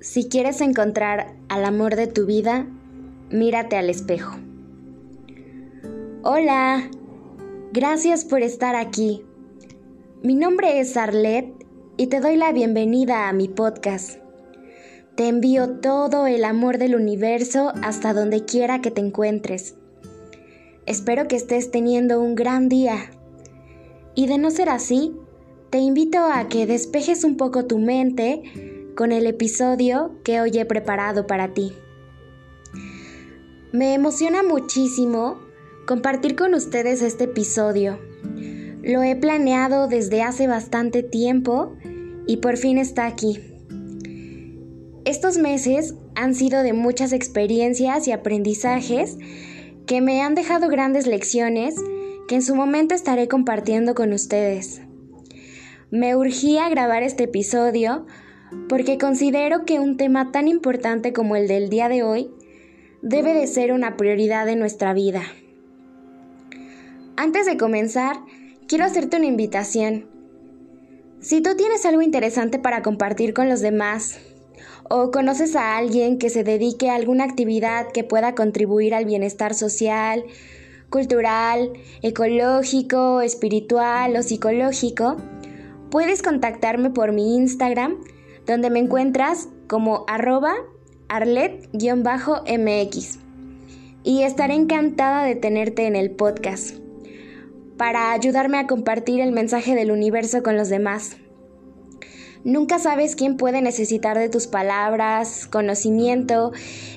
[0.00, 2.66] Si quieres encontrar al amor de tu vida,
[3.28, 4.34] mírate al espejo.
[6.22, 6.90] Hola,
[7.74, 9.22] gracias por estar aquí.
[10.22, 11.52] Mi nombre es Arlette
[11.98, 14.20] y te doy la bienvenida a mi podcast.
[15.16, 19.74] Te envío todo el amor del universo hasta donde quiera que te encuentres.
[20.86, 23.10] Espero que estés teniendo un gran día.
[24.14, 25.14] Y de no ser así,
[25.68, 28.69] te invito a que despejes un poco tu mente
[29.00, 31.72] con el episodio que hoy he preparado para ti.
[33.72, 35.40] Me emociona muchísimo
[35.86, 37.98] compartir con ustedes este episodio.
[38.82, 41.72] Lo he planeado desde hace bastante tiempo
[42.26, 43.40] y por fin está aquí.
[45.06, 49.16] Estos meses han sido de muchas experiencias y aprendizajes
[49.86, 51.74] que me han dejado grandes lecciones
[52.28, 54.82] que en su momento estaré compartiendo con ustedes.
[55.90, 58.04] Me urgía grabar este episodio
[58.68, 62.30] porque considero que un tema tan importante como el del día de hoy
[63.02, 65.22] debe de ser una prioridad en nuestra vida.
[67.16, 68.16] Antes de comenzar,
[68.66, 70.06] quiero hacerte una invitación.
[71.20, 74.18] Si tú tienes algo interesante para compartir con los demás,
[74.88, 79.54] o conoces a alguien que se dedique a alguna actividad que pueda contribuir al bienestar
[79.54, 80.24] social,
[80.90, 85.16] cultural, ecológico, espiritual o psicológico,
[85.90, 87.98] puedes contactarme por mi Instagram
[88.50, 90.54] donde me encuentras como arroba
[91.08, 93.18] arlet-mx.
[94.02, 96.76] Y estaré encantada de tenerte en el podcast
[97.76, 101.16] para ayudarme a compartir el mensaje del universo con los demás.
[102.44, 106.52] Nunca sabes quién puede necesitar de tus palabras, conocimiento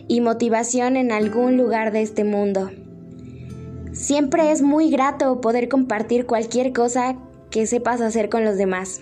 [0.07, 2.71] y motivación en algún lugar de este mundo.
[3.91, 7.17] Siempre es muy grato poder compartir cualquier cosa
[7.49, 9.01] que sepas hacer con los demás.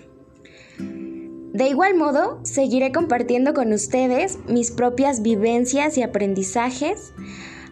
[1.53, 7.13] De igual modo, seguiré compartiendo con ustedes mis propias vivencias y aprendizajes,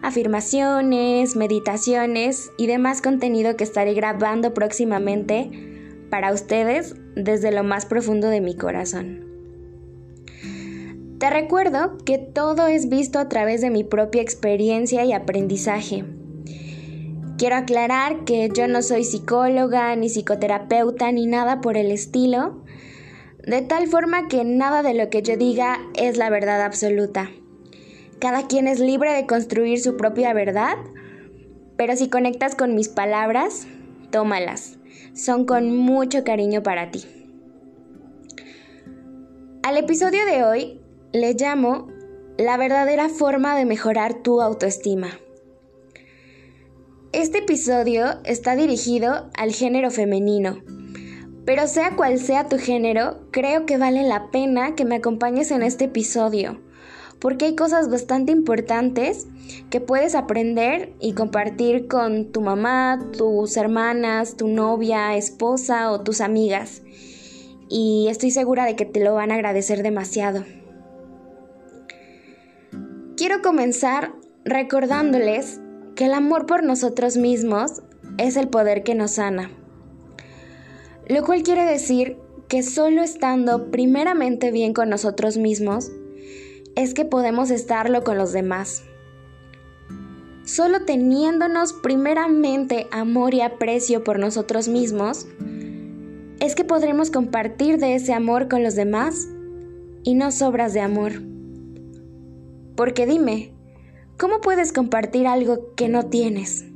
[0.02, 5.50] afirmaciones, meditaciones y demás contenido que estaré grabando próximamente
[6.10, 9.24] para ustedes desde lo más profundo de mi corazón.
[11.18, 16.04] Te recuerdo que todo es visto a través de mi propia experiencia y aprendizaje.
[17.36, 22.59] Quiero aclarar que yo no soy psicóloga, ni psicoterapeuta, ni nada por el estilo,
[23.46, 27.30] de tal forma que nada de lo que yo diga es la verdad absoluta.
[28.18, 30.76] Cada quien es libre de construir su propia verdad,
[31.76, 33.66] pero si conectas con mis palabras,
[34.10, 34.78] tómalas.
[35.14, 37.04] Son con mucho cariño para ti.
[39.62, 40.80] Al episodio de hoy
[41.12, 41.88] le llamo
[42.36, 45.18] La verdadera forma de mejorar tu autoestima.
[47.12, 50.62] Este episodio está dirigido al género femenino
[51.44, 55.62] pero sea cual sea tu género, creo que vale la pena que me acompañes en
[55.62, 56.60] este episodio,
[57.18, 59.26] porque hay cosas bastante importantes
[59.70, 66.20] que puedes aprender y compartir con tu mamá, tus hermanas, tu novia, esposa o tus
[66.20, 66.82] amigas.
[67.68, 70.44] Y estoy segura de que te lo van a agradecer demasiado.
[73.16, 74.12] Quiero comenzar
[74.44, 75.60] recordándoles
[75.94, 77.82] que el amor por nosotros mismos
[78.18, 79.50] es el poder que nos sana
[81.10, 85.90] lo cual quiere decir que solo estando primeramente bien con nosotros mismos
[86.76, 88.84] es que podemos estarlo con los demás.
[90.44, 95.26] Solo teniéndonos primeramente amor y aprecio por nosotros mismos,
[96.38, 99.28] es que podremos compartir de ese amor con los demás
[100.04, 101.12] y no sobras de amor.
[102.76, 103.52] Porque dime,
[104.16, 106.69] ¿cómo puedes compartir algo que no tienes?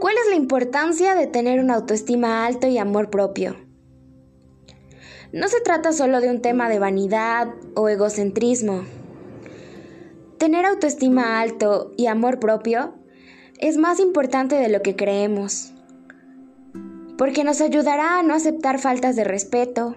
[0.00, 3.56] ¿Cuál es la importancia de tener una autoestima alto y amor propio?
[5.30, 8.84] No se trata solo de un tema de vanidad o egocentrismo.
[10.38, 12.94] Tener autoestima alto y amor propio
[13.58, 15.74] es más importante de lo que creemos,
[17.18, 19.96] porque nos ayudará a no aceptar faltas de respeto,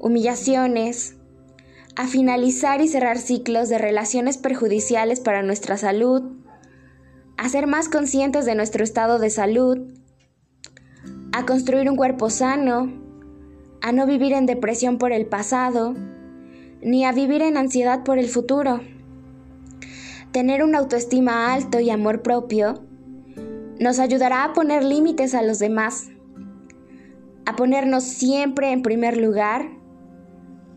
[0.00, 1.14] humillaciones,
[1.94, 6.43] a finalizar y cerrar ciclos de relaciones perjudiciales para nuestra salud,
[7.36, 9.78] a ser más conscientes de nuestro estado de salud,
[11.32, 12.92] a construir un cuerpo sano,
[13.82, 15.94] a no vivir en depresión por el pasado,
[16.80, 18.80] ni a vivir en ansiedad por el futuro.
[20.32, 22.82] Tener una autoestima alto y amor propio
[23.78, 26.08] nos ayudará a poner límites a los demás,
[27.46, 29.68] a ponernos siempre en primer lugar,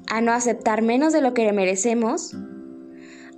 [0.10, 2.36] a no aceptar menos de lo que merecemos,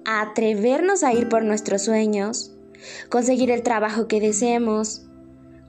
[0.05, 2.55] a atrevernos a ir por nuestros sueños,
[3.09, 5.05] conseguir el trabajo que deseemos,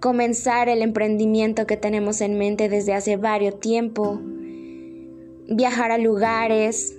[0.00, 4.20] comenzar el emprendimiento que tenemos en mente desde hace varios tiempo,
[5.48, 6.96] viajar a lugares,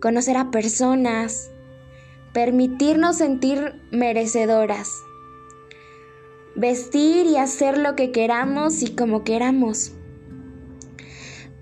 [0.00, 1.50] conocer a personas,
[2.32, 4.90] permitirnos sentir merecedoras,
[6.56, 9.92] vestir y hacer lo que queramos y como queramos.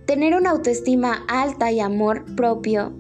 [0.07, 2.95] Tener una autoestima alta y amor propio,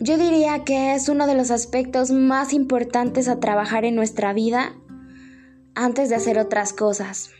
[0.00, 4.74] yo diría que es uno de los aspectos más importantes a trabajar en nuestra vida
[5.74, 7.30] antes de hacer otras cosas.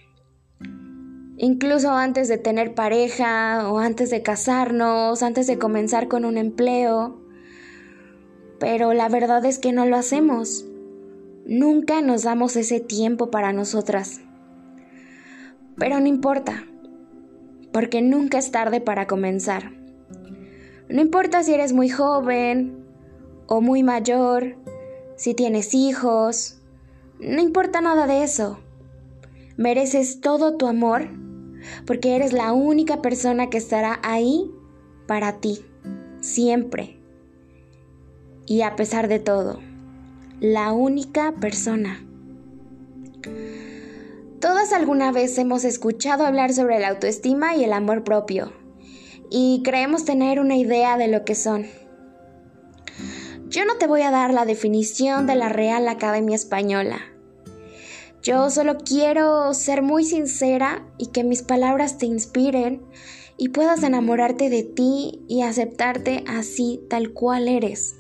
[1.39, 7.19] Incluso antes de tener pareja o antes de casarnos, antes de comenzar con un empleo.
[8.59, 10.67] Pero la verdad es que no lo hacemos.
[11.47, 14.21] Nunca nos damos ese tiempo para nosotras.
[15.79, 16.67] Pero no importa
[17.73, 19.80] porque nunca es tarde para comenzar.
[20.91, 22.85] No importa si eres muy joven
[23.47, 24.57] o muy mayor,
[25.17, 26.61] si tienes hijos,
[27.21, 28.59] no importa nada de eso.
[29.57, 31.09] Mereces todo tu amor
[31.87, 34.51] porque eres la única persona que estará ahí
[35.07, 35.65] para ti,
[36.21, 36.99] siempre.
[38.47, 39.61] Y a pesar de todo,
[40.41, 42.05] la única persona.
[44.41, 48.53] Todas alguna vez hemos escuchado hablar sobre la autoestima y el amor propio,
[49.31, 51.67] y creemos tener una idea de lo que son.
[53.49, 57.01] Yo no te voy a dar la definición de la Real Academia Española.
[58.23, 62.83] Yo solo quiero ser muy sincera y que mis palabras te inspiren
[63.39, 67.97] y puedas enamorarte de ti y aceptarte así tal cual eres.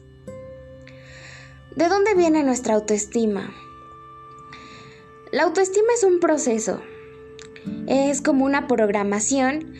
[1.74, 3.54] ¿De dónde viene nuestra autoestima?
[5.32, 6.82] La autoestima es un proceso.
[7.86, 9.72] Es como una programación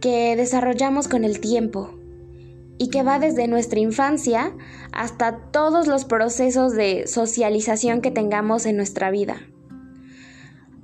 [0.00, 1.94] que desarrollamos con el tiempo
[2.78, 4.54] y que va desde nuestra infancia
[4.92, 9.36] hasta todos los procesos de socialización que tengamos en nuestra vida.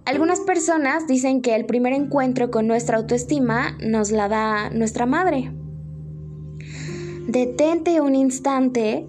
[0.04, 5.50] Algunas personas dicen que el primer encuentro con nuestra autoestima nos la da nuestra madre.
[7.26, 9.06] Detente un instante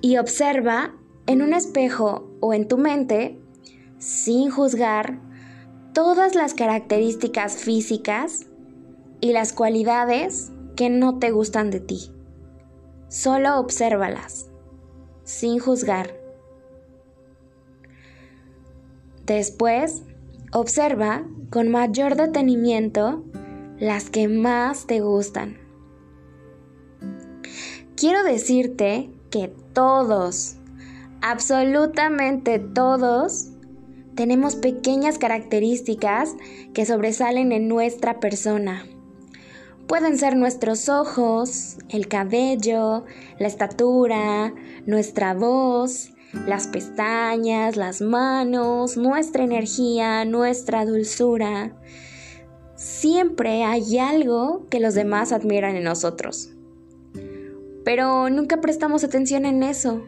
[0.00, 0.94] y observa
[1.26, 3.38] en un espejo o en tu mente
[3.98, 5.20] sin juzgar
[5.92, 8.46] todas las características físicas
[9.20, 12.10] y las cualidades que no te gustan de ti.
[13.08, 14.50] Solo obsérvalas,
[15.24, 16.14] sin juzgar.
[19.26, 20.02] Después,
[20.52, 23.24] observa con mayor detenimiento
[23.78, 25.58] las que más te gustan.
[27.96, 30.56] Quiero decirte que todos,
[31.22, 33.50] absolutamente todos,
[34.14, 36.34] tenemos pequeñas características
[36.72, 38.84] que sobresalen en nuestra persona.
[39.86, 43.04] Pueden ser nuestros ojos, el cabello,
[43.38, 44.54] la estatura,
[44.86, 46.10] nuestra voz,
[46.46, 51.76] las pestañas, las manos, nuestra energía, nuestra dulzura.
[52.76, 56.50] Siempre hay algo que los demás admiran en nosotros.
[57.84, 60.02] Pero nunca prestamos atención en eso.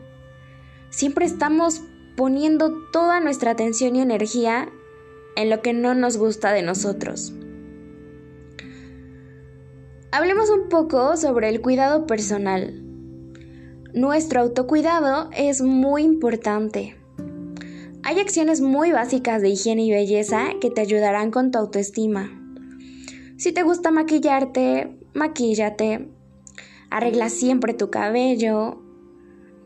[0.89, 1.83] Siempre estamos
[2.17, 4.71] poniendo toda nuestra atención y energía
[5.37, 7.35] en lo que no nos gusta de nosotros.
[10.17, 12.83] Hablemos un poco sobre el cuidado personal.
[13.93, 16.97] Nuestro autocuidado es muy importante.
[18.03, 22.31] Hay acciones muy básicas de higiene y belleza que te ayudarán con tu autoestima.
[23.37, 26.09] Si te gusta maquillarte, maquíllate.
[26.89, 28.81] Arregla siempre tu cabello,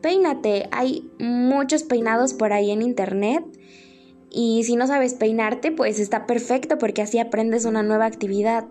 [0.02, 0.68] peínate.
[0.72, 3.44] Hay muchos peinados por ahí en internet.
[4.32, 8.66] Y si no sabes peinarte, pues está perfecto porque así aprendes una nueva actividad.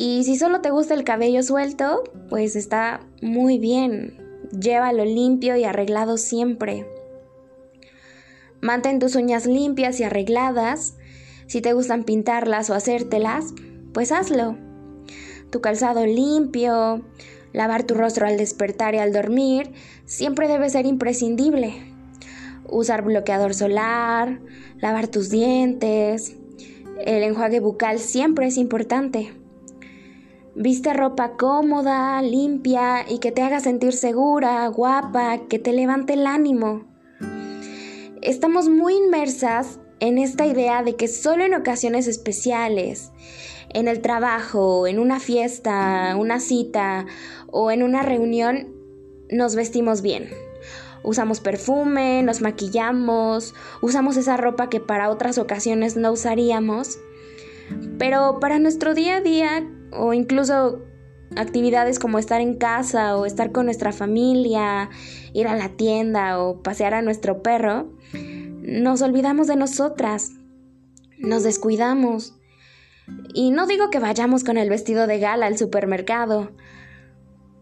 [0.00, 4.16] Y si solo te gusta el cabello suelto, pues está muy bien.
[4.52, 6.86] Llévalo limpio y arreglado siempre.
[8.60, 10.94] Mantén tus uñas limpias y arregladas.
[11.48, 13.46] Si te gustan pintarlas o hacértelas,
[13.92, 14.56] pues hazlo.
[15.50, 17.02] Tu calzado limpio,
[17.52, 19.72] Lavar tu rostro al despertar y al dormir
[20.04, 21.74] siempre debe ser imprescindible.
[22.68, 24.38] Usar bloqueador solar,
[24.80, 26.36] lavar tus dientes,
[27.04, 29.37] el enjuague bucal siempre es importante.
[30.60, 36.26] Viste ropa cómoda, limpia y que te haga sentir segura, guapa, que te levante el
[36.26, 36.84] ánimo.
[38.22, 43.12] Estamos muy inmersas en esta idea de que solo en ocasiones especiales
[43.72, 47.06] en el trabajo, en una fiesta, una cita
[47.46, 48.74] o en una reunión,
[49.30, 50.28] nos vestimos bien.
[51.04, 56.98] Usamos perfume, nos maquillamos, usamos esa ropa que para otras ocasiones no usaríamos.
[57.96, 60.82] Pero para nuestro día a día o incluso
[61.36, 64.88] actividades como estar en casa o estar con nuestra familia,
[65.32, 67.92] ir a la tienda o pasear a nuestro perro,
[68.60, 70.32] nos olvidamos de nosotras,
[71.18, 72.34] nos descuidamos
[73.34, 76.52] Y no digo que vayamos con el vestido de gala al supermercado,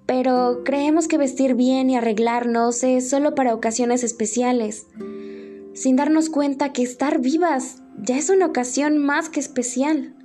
[0.06, 4.87] pero creemos que vestir bien y arreglarnos es solo para ocasiones especiales,
[5.75, 10.15] sin darnos cuenta que estar vivas ya es una ocasión más que especial.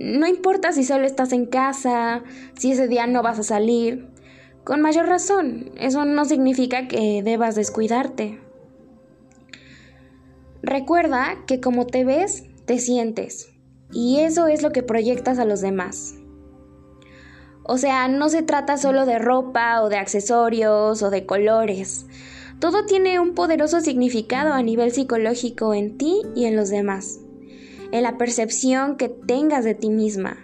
[0.00, 2.22] No importa si solo estás en casa,
[2.56, 4.06] si ese día no vas a salir,
[4.62, 8.38] con mayor razón, eso no significa que debas descuidarte.
[10.62, 13.50] Recuerda que como te ves, te sientes,
[13.90, 16.14] y eso es lo que proyectas a los demás.
[17.64, 22.06] O sea, no se trata solo de ropa o de accesorios o de colores.
[22.60, 27.18] Todo tiene un poderoso significado a nivel psicológico en ti y en los demás,
[27.92, 30.36] en la percepción que tengas de ti misma.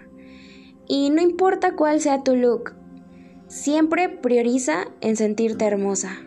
[0.87, 2.73] Y no importa cuál sea tu look,
[3.47, 6.17] siempre prioriza en sentirte hermosa.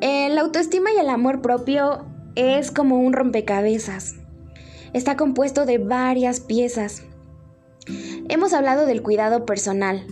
[0.00, 4.16] El autoestima y el amor propio es como un rompecabezas.
[4.92, 7.04] Está compuesto de varias piezas
[8.28, 10.06] Hemos hablado del cuidado personal,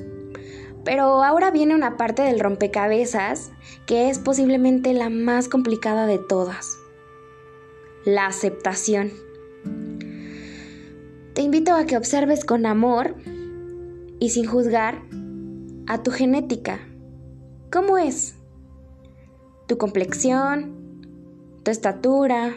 [0.84, 3.52] pero ahora viene una parte del rompecabezas
[3.86, 6.79] que es posiblemente la más complicada de todas.
[8.06, 9.10] La aceptación.
[11.34, 13.14] Te invito a que observes con amor
[14.18, 15.02] y sin juzgar
[15.86, 16.80] a tu genética.
[17.70, 18.36] ¿Cómo es?
[19.68, 21.04] Tu complexión,
[21.62, 22.56] tu estatura,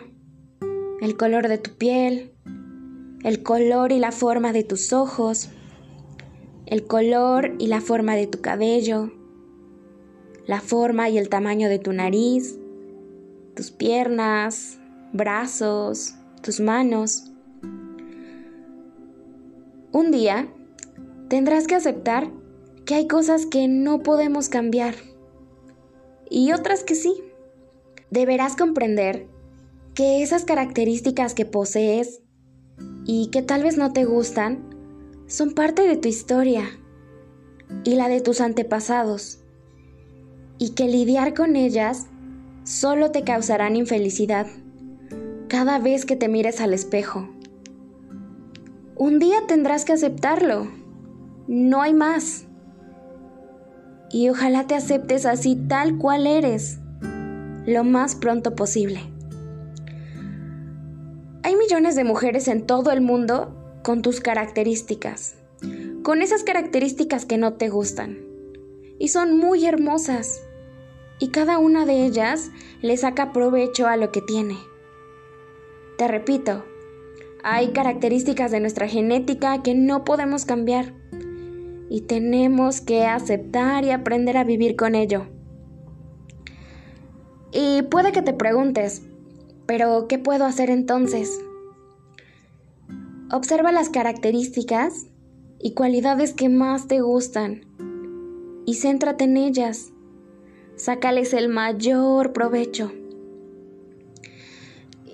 [1.01, 2.31] el color de tu piel,
[3.25, 5.49] el color y la forma de tus ojos,
[6.65, 9.11] el color y la forma de tu cabello,
[10.47, 12.57] la forma y el tamaño de tu nariz,
[13.55, 14.79] tus piernas,
[15.13, 17.31] brazos, tus manos.
[19.91, 20.51] Un día
[21.29, 22.31] tendrás que aceptar
[22.85, 24.95] que hay cosas que no podemos cambiar
[26.29, 27.13] y otras que sí.
[28.09, 29.27] Deberás comprender
[29.93, 32.21] que esas características que posees
[33.05, 34.69] y que tal vez no te gustan,
[35.27, 36.63] son parte de tu historia
[37.83, 39.39] y la de tus antepasados,
[40.57, 42.07] y que lidiar con ellas
[42.63, 44.47] solo te causarán infelicidad
[45.53, 47.29] cada vez que te mires al espejo.
[48.95, 50.67] Un día tendrás que aceptarlo,
[51.47, 52.45] no hay más.
[54.09, 56.79] Y ojalá te aceptes así tal cual eres,
[57.67, 59.01] lo más pronto posible.
[61.43, 65.35] Hay millones de mujeres en todo el mundo con tus características,
[66.01, 68.17] con esas características que no te gustan.
[68.97, 70.41] Y son muy hermosas.
[71.19, 72.49] Y cada una de ellas
[72.81, 74.57] le saca provecho a lo que tiene.
[75.97, 76.63] Te repito,
[77.43, 80.93] hay características de nuestra genética que no podemos cambiar.
[81.89, 85.27] Y tenemos que aceptar y aprender a vivir con ello.
[87.51, 89.03] Y puede que te preguntes,
[89.67, 91.39] pero ¿qué puedo hacer entonces?
[93.31, 95.07] Observa las características
[95.59, 97.61] y cualidades que más te gustan
[98.65, 99.91] y céntrate en ellas.
[100.75, 102.91] Sácales el mayor provecho.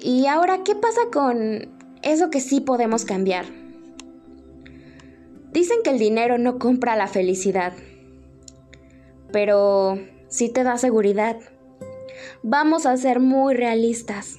[0.01, 1.68] Y ahora, ¿qué pasa con
[2.03, 3.46] eso que sí podemos cambiar?
[5.51, 7.74] Dicen que el dinero no compra la felicidad,
[9.32, 11.38] pero sí te da seguridad.
[12.44, 14.38] Vamos a ser muy realistas.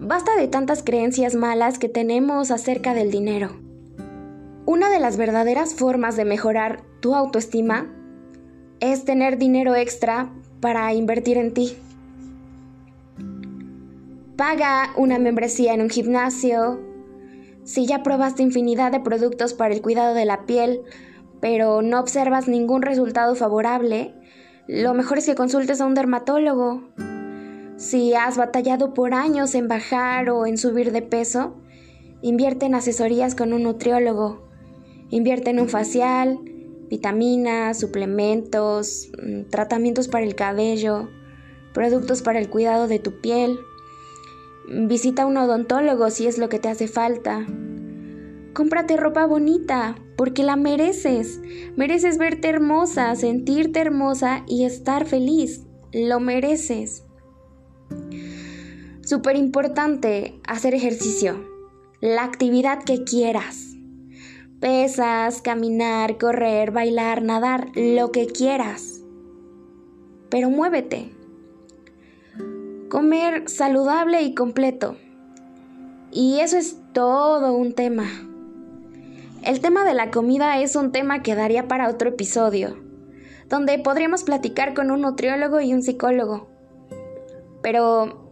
[0.00, 3.60] Basta de tantas creencias malas que tenemos acerca del dinero.
[4.64, 7.94] Una de las verdaderas formas de mejorar tu autoestima
[8.80, 11.76] es tener dinero extra para invertir en ti.
[14.36, 16.78] Paga una membresía en un gimnasio.
[17.64, 20.82] Si ya probaste infinidad de productos para el cuidado de la piel,
[21.40, 24.14] pero no observas ningún resultado favorable,
[24.68, 26.82] lo mejor es que consultes a un dermatólogo.
[27.76, 31.56] Si has batallado por años en bajar o en subir de peso,
[32.20, 34.48] invierte en asesorías con un nutriólogo.
[35.08, 36.40] Invierte en un facial,
[36.90, 41.08] vitaminas, suplementos, mm, tratamientos para el cabello,
[41.72, 43.58] productos para el cuidado de tu piel.
[44.68, 47.46] Visita a un odontólogo si es lo que te hace falta.
[48.52, 51.40] Cómprate ropa bonita, porque la mereces.
[51.76, 55.66] Mereces verte hermosa, sentirte hermosa y estar feliz.
[55.92, 57.04] Lo mereces.
[59.02, 61.48] Súper importante hacer ejercicio.
[62.00, 63.76] La actividad que quieras.
[64.58, 69.02] Pesas, caminar, correr, bailar, nadar, lo que quieras.
[70.28, 71.15] Pero muévete.
[72.88, 74.96] Comer saludable y completo.
[76.12, 78.06] Y eso es todo un tema.
[79.42, 82.76] El tema de la comida es un tema que daría para otro episodio,
[83.48, 86.48] donde podríamos platicar con un nutriólogo y un psicólogo.
[87.60, 88.30] Pero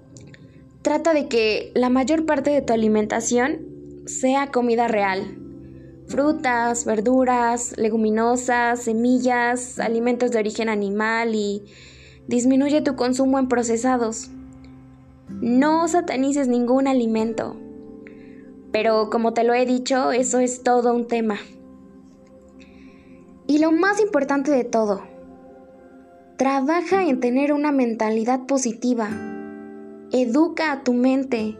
[0.82, 3.58] trata de que la mayor parte de tu alimentación
[4.06, 5.36] sea comida real.
[6.06, 11.64] Frutas, verduras, leguminosas, semillas, alimentos de origen animal y
[12.28, 14.30] disminuye tu consumo en procesados.
[15.28, 17.56] No satanices ningún alimento.
[18.72, 21.38] Pero como te lo he dicho, eso es todo un tema.
[23.46, 25.02] Y lo más importante de todo,
[26.36, 29.08] trabaja en tener una mentalidad positiva.
[30.12, 31.56] Educa a tu mente.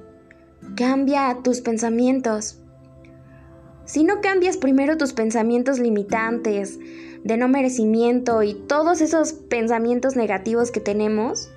[0.76, 2.60] Cambia tus pensamientos.
[3.84, 6.78] Si no cambias primero tus pensamientos limitantes,
[7.22, 11.50] de no merecimiento y todos esos pensamientos negativos que tenemos,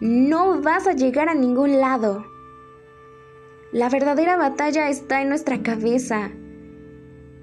[0.00, 2.24] no vas a llegar a ningún lado.
[3.72, 6.30] La verdadera batalla está en nuestra cabeza.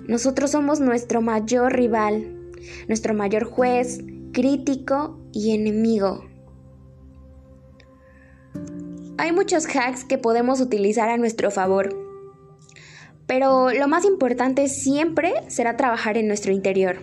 [0.08, 2.52] Nosotros somos nuestro mayor rival,
[2.88, 4.00] nuestro mayor juez,
[4.34, 6.26] crítico y enemigo.
[9.20, 11.96] Hay muchos hacks que podemos utilizar a nuestro favor,
[13.28, 16.98] pero lo más importante siempre será trabajar en nuestro interior.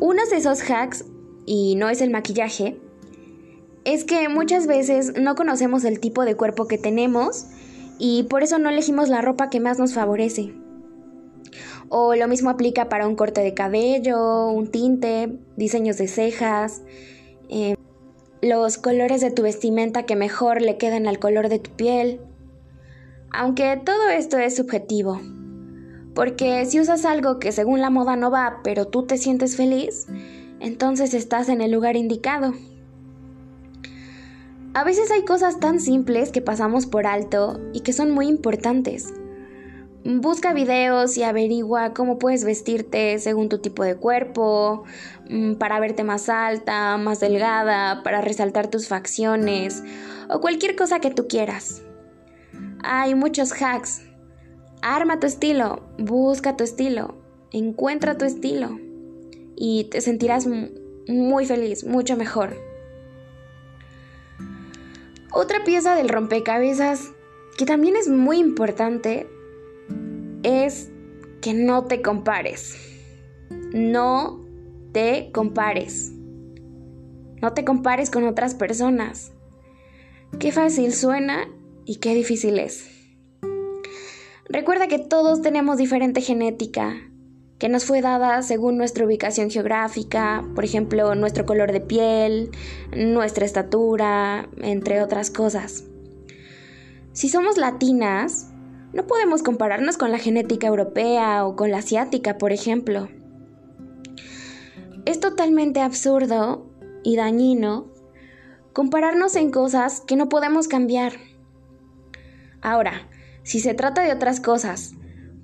[0.00, 1.04] Uno de esos hacks,
[1.46, 2.80] y no es el maquillaje,
[3.84, 7.46] es que muchas veces no conocemos el tipo de cuerpo que tenemos
[7.98, 10.54] y por eso no elegimos la ropa que más nos favorece.
[11.88, 16.82] O lo mismo aplica para un corte de cabello, un tinte, diseños de cejas,
[17.48, 17.76] eh,
[18.40, 22.20] los colores de tu vestimenta que mejor le quedan al color de tu piel.
[23.32, 25.20] Aunque todo esto es subjetivo.
[26.14, 30.06] Porque si usas algo que según la moda no va, pero tú te sientes feliz,
[30.60, 32.52] entonces estás en el lugar indicado.
[34.74, 39.12] A veces hay cosas tan simples que pasamos por alto y que son muy importantes.
[40.02, 44.84] Busca videos y averigua cómo puedes vestirte según tu tipo de cuerpo,
[45.28, 49.84] mm, para verte más alta, más delgada, para resaltar tus facciones
[50.30, 51.82] o cualquier cosa que tú quieras.
[52.82, 54.02] Hay muchos hacks.
[54.80, 57.14] Arma tu estilo, busca tu estilo,
[57.52, 58.80] encuentra tu estilo
[59.54, 60.48] y te sentirás
[61.06, 62.71] muy feliz, mucho mejor.
[65.34, 67.12] Otra pieza del rompecabezas
[67.56, 69.28] que también es muy importante
[70.42, 70.90] es
[71.40, 72.76] que no te compares.
[73.72, 74.44] No
[74.92, 76.12] te compares.
[77.40, 79.32] No te compares con otras personas.
[80.38, 81.48] Qué fácil suena
[81.86, 82.88] y qué difícil es.
[84.48, 87.10] Recuerda que todos tenemos diferente genética,
[87.62, 92.50] que nos fue dada según nuestra ubicación geográfica, por ejemplo, nuestro color de piel,
[92.90, 95.84] nuestra estatura, entre otras cosas.
[97.12, 98.50] Si somos latinas,
[98.92, 103.08] no podemos compararnos con la genética europea o con la asiática, por ejemplo.
[105.04, 106.66] Es totalmente absurdo
[107.04, 107.86] y dañino
[108.72, 111.12] compararnos en cosas que no podemos cambiar.
[112.60, 113.08] Ahora,
[113.44, 114.94] si se trata de otras cosas,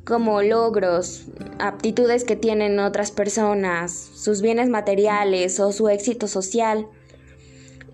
[0.09, 1.27] como logros,
[1.59, 6.88] aptitudes que tienen otras personas, sus bienes materiales o su éxito social.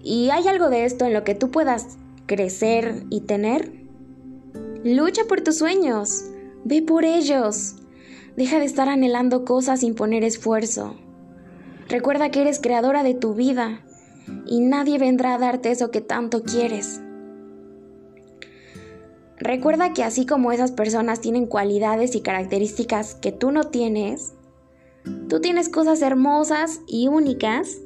[0.01, 3.73] ¿Y hay algo de esto en lo que tú puedas crecer y tener?
[4.85, 6.27] Lucha por tus sueños,
[6.63, 7.75] ve por ellos.
[8.37, 10.95] Deja de estar anhelando cosas sin poner esfuerzo.
[11.89, 13.85] Recuerda que eres creadora de tu vida
[14.47, 17.01] y nadie vendrá a darte eso que tanto quieres.
[19.39, 24.35] Recuerda que así como esas personas tienen cualidades y características que tú no tienes,
[25.29, 27.79] tú tienes cosas hermosas y únicas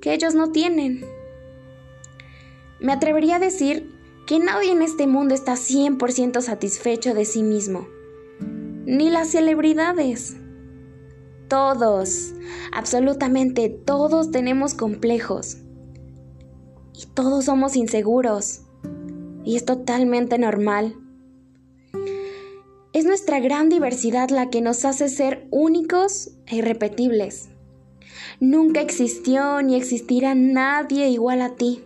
[0.00, 1.04] que ellos no tienen.
[2.80, 3.94] Me atrevería a decir
[4.26, 7.86] que nadie en este mundo está 100% satisfecho de sí mismo,
[8.86, 10.36] ni las celebridades.
[11.48, 12.32] Todos,
[12.72, 15.58] absolutamente todos tenemos complejos
[16.94, 18.62] y todos somos inseguros
[19.44, 20.96] y es totalmente normal.
[22.92, 27.48] Es nuestra gran diversidad la que nos hace ser únicos e irrepetibles.
[28.40, 31.82] Nunca existió ni existirá nadie igual a ti.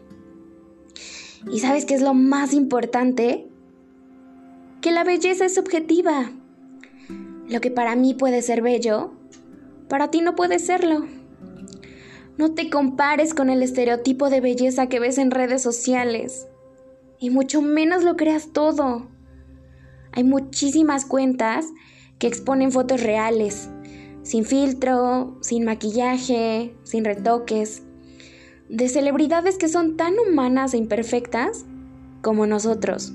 [1.52, 3.46] ¿Y sabes qué es lo más importante?
[4.80, 6.32] Que la belleza es subjetiva.
[7.48, 9.12] Lo que para mí puede ser bello,
[9.88, 11.06] para ti no puede serlo.
[12.38, 16.48] No te compares con el estereotipo de belleza que ves en redes sociales
[17.24, 19.08] y mucho menos lo creas todo.
[20.12, 21.64] Hay muchísimas cuentas
[22.18, 23.70] que exponen fotos reales,
[24.22, 27.82] sin filtro, sin maquillaje, sin retoques,
[28.68, 31.64] de celebridades que son tan humanas e imperfectas
[32.20, 33.14] como nosotros,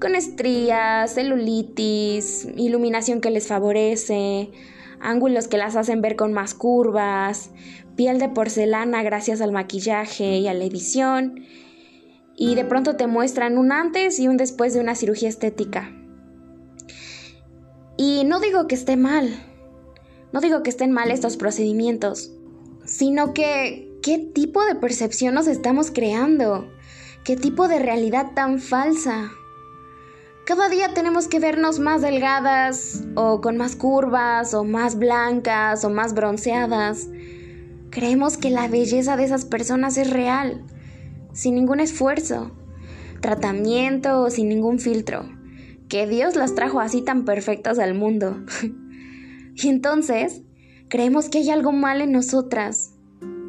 [0.00, 4.50] con estrías, celulitis, iluminación que les favorece,
[4.98, 7.50] ángulos que las hacen ver con más curvas,
[7.96, 11.44] piel de porcelana gracias al maquillaje y a la edición,
[12.40, 15.92] y de pronto te muestran un antes y un después de una cirugía estética.
[17.98, 19.28] Y no digo que esté mal,
[20.32, 22.32] no digo que estén mal estos procedimientos,
[22.86, 26.66] sino que qué tipo de percepción nos estamos creando,
[27.24, 29.30] qué tipo de realidad tan falsa.
[30.46, 35.90] Cada día tenemos que vernos más delgadas o con más curvas o más blancas o
[35.90, 37.06] más bronceadas.
[37.90, 40.64] Creemos que la belleza de esas personas es real
[41.32, 42.52] sin ningún esfuerzo,
[43.20, 45.28] tratamiento o sin ningún filtro,
[45.88, 48.44] que Dios las trajo así tan perfectas al mundo.
[49.54, 50.42] y entonces,
[50.88, 52.94] creemos que hay algo mal en nosotras,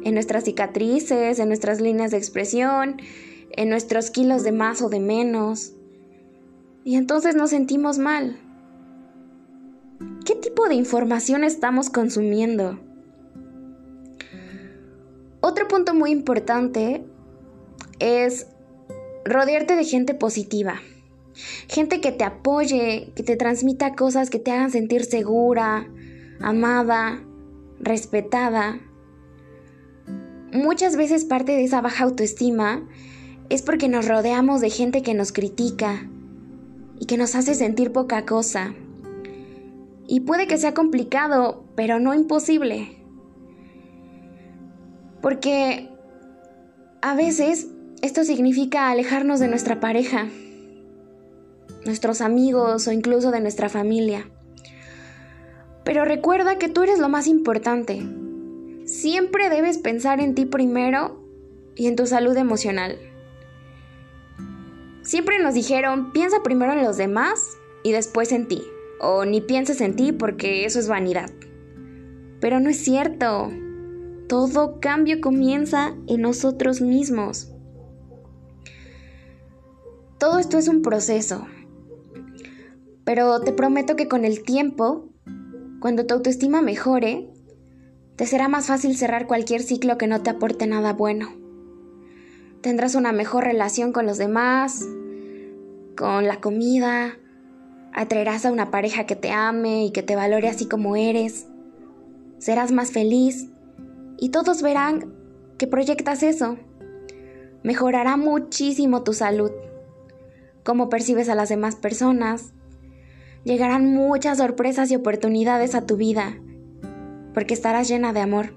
[0.04, 2.96] en nuestras cicatrices, en nuestras líneas de expresión,
[3.50, 5.74] en nuestros kilos de más o de menos.
[6.84, 8.38] Y entonces nos sentimos mal.
[10.24, 12.80] ¿Qué tipo de información estamos consumiendo?
[15.40, 17.04] Otro punto muy importante
[18.02, 18.46] es
[19.24, 20.80] rodearte de gente positiva.
[21.68, 25.88] Gente que te apoye, que te transmita cosas que te hagan sentir segura,
[26.40, 27.22] amada,
[27.78, 28.80] respetada.
[30.52, 32.86] Muchas veces parte de esa baja autoestima
[33.48, 36.08] es porque nos rodeamos de gente que nos critica
[36.98, 38.74] y que nos hace sentir poca cosa.
[40.06, 42.98] Y puede que sea complicado, pero no imposible.
[45.22, 45.88] Porque
[47.00, 47.68] a veces
[48.02, 50.28] esto significa alejarnos de nuestra pareja,
[51.84, 54.28] nuestros amigos o incluso de nuestra familia.
[55.84, 58.02] Pero recuerda que tú eres lo más importante.
[58.86, 61.24] Siempre debes pensar en ti primero
[61.76, 62.98] y en tu salud emocional.
[65.02, 68.62] Siempre nos dijeron, piensa primero en los demás y después en ti.
[69.00, 71.30] O ni pienses en ti porque eso es vanidad.
[72.40, 73.52] Pero no es cierto.
[74.28, 77.51] Todo cambio comienza en nosotros mismos.
[80.22, 81.48] Todo esto es un proceso.
[83.02, 85.08] Pero te prometo que con el tiempo,
[85.80, 87.28] cuando tu autoestima mejore,
[88.14, 91.30] te será más fácil cerrar cualquier ciclo que no te aporte nada bueno.
[92.60, 94.86] Tendrás una mejor relación con los demás,
[95.96, 97.18] con la comida,
[97.92, 101.48] atraerás a una pareja que te ame y que te valore así como eres,
[102.38, 103.48] serás más feliz
[104.18, 105.16] y todos verán
[105.58, 106.58] que proyectas eso.
[107.64, 109.50] Mejorará muchísimo tu salud
[110.64, 112.52] cómo percibes a las demás personas.
[113.44, 116.38] Llegarán muchas sorpresas y oportunidades a tu vida,
[117.34, 118.54] porque estarás llena de amor,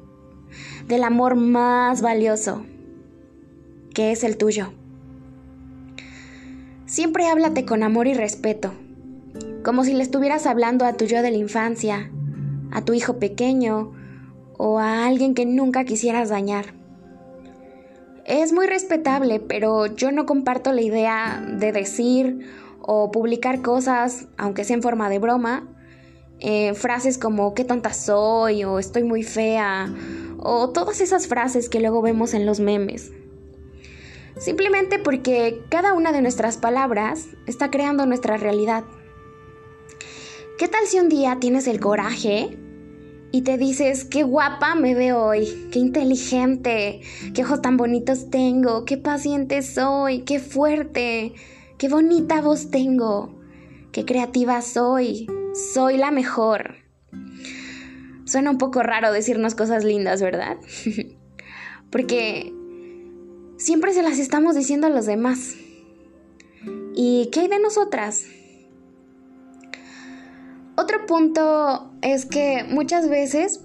[0.88, 2.66] del amor más valioso,
[3.94, 4.74] que es el tuyo.
[6.86, 8.74] Siempre háblate con amor y respeto,
[9.64, 12.12] como si le estuvieras hablando a tu yo de la infancia,
[12.72, 13.94] a tu hijo pequeño
[14.58, 16.85] o a alguien que nunca quisieras dañar.
[18.26, 22.40] Es muy respetable, pero yo no comparto la idea de decir
[22.82, 25.68] o publicar cosas, aunque sea en forma de broma,
[26.40, 29.94] eh, frases como qué tonta soy o estoy muy fea
[30.40, 33.12] o todas esas frases que luego vemos en los memes.
[34.38, 38.86] Simplemente porque cada una de nuestras palabras está creando nuestra realidad.
[40.58, 42.58] ¿Qué tal si un día tienes el coraje
[43.36, 47.02] y te dices, qué guapa me veo hoy, qué inteligente,
[47.34, 51.34] qué ojos tan bonitos tengo, qué paciente soy, qué fuerte,
[51.78, 53.38] qué bonita voz tengo,
[53.92, 55.28] qué creativa soy,
[55.74, 56.76] soy la mejor.
[58.24, 60.56] Suena un poco raro decirnos cosas lindas, ¿verdad?
[61.92, 62.54] Porque
[63.58, 65.56] siempre se las estamos diciendo a los demás.
[66.96, 68.28] ¿Y qué hay de nosotras?
[70.78, 73.62] Otro punto es que muchas veces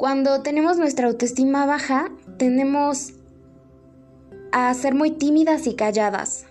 [0.00, 3.12] cuando tenemos nuestra autoestima baja, tendemos
[4.50, 6.46] a ser muy tímidas y calladas,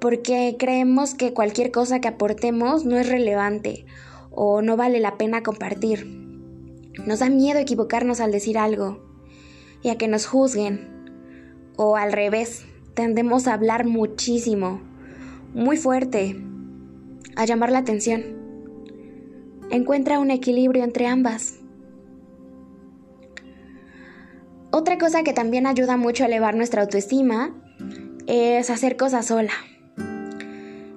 [0.00, 3.84] porque creemos que cualquier cosa que aportemos no es relevante
[4.30, 6.06] o no vale la pena compartir.
[7.04, 9.04] Nos da miedo equivocarnos al decir algo
[9.82, 10.88] y a que nos juzguen.
[11.76, 12.64] O al revés,
[12.94, 14.80] tendemos a hablar muchísimo,
[15.52, 16.42] muy fuerte,
[17.36, 18.43] a llamar la atención.
[19.70, 21.58] Encuentra un equilibrio entre ambas.
[24.70, 27.54] Otra cosa que también ayuda mucho a elevar nuestra autoestima
[28.26, 29.52] es hacer cosas sola.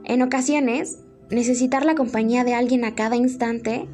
[0.04, 1.00] En ocasiones,
[1.30, 3.88] necesitar la compañía de alguien a cada instante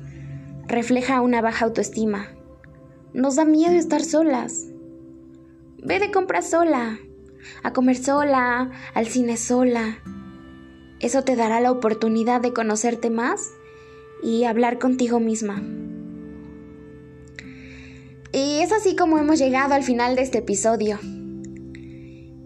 [0.68, 2.28] refleja una baja autoestima.
[3.14, 4.68] Nos da miedo estar solas.
[5.78, 6.98] Ve de compras sola,
[7.62, 9.98] a comer sola, al cine sola.
[11.00, 13.52] Eso te dará la oportunidad de conocerte más
[14.22, 15.64] y hablar contigo misma.
[18.32, 21.00] Y es así como hemos llegado al final de este episodio.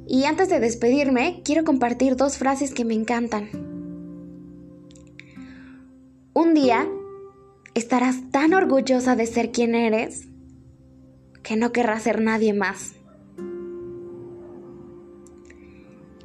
[0.08, 3.50] Y antes de despedirme, quiero compartir dos frases que me encantan.
[6.34, 6.88] Un día
[7.74, 10.28] estarás tan orgullosa de ser quien eres
[11.44, 12.94] que no querrás ser nadie más.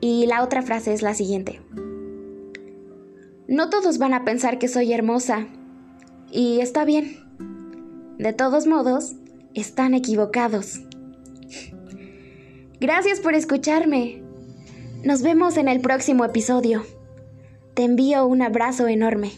[0.01, 1.61] Y la otra frase es la siguiente.
[3.49, 5.47] No todos van a pensar que soy hermosa.
[6.31, 7.19] Y está bien.
[8.19, 9.15] De todos modos,
[9.55, 10.81] están equivocados.
[12.81, 14.23] Gracias por escucharme.
[15.05, 16.85] Nos vemos en el próximo episodio.
[17.75, 19.33] Te envío un abrazo enorme.